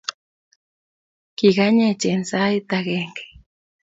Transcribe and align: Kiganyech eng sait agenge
Kiganyech 1.37 2.03
eng 2.11 2.25
sait 2.29 2.69
agenge 2.77 3.23